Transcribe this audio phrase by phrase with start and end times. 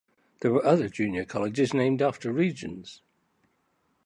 [0.39, 3.03] There were other junior colleges named after regions.